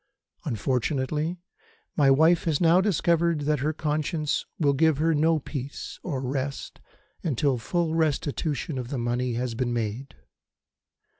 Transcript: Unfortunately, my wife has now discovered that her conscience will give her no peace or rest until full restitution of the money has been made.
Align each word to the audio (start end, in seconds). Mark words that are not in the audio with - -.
Unfortunately, 0.45 1.37
my 1.95 2.09
wife 2.09 2.45
has 2.45 2.59
now 2.59 2.81
discovered 2.81 3.41
that 3.41 3.59
her 3.59 3.71
conscience 3.71 4.47
will 4.57 4.73
give 4.73 4.97
her 4.97 5.13
no 5.13 5.37
peace 5.37 5.99
or 6.01 6.21
rest 6.21 6.81
until 7.21 7.59
full 7.59 7.93
restitution 7.93 8.79
of 8.79 8.87
the 8.87 8.97
money 8.97 9.33
has 9.35 9.53
been 9.53 9.73
made. 9.73 10.15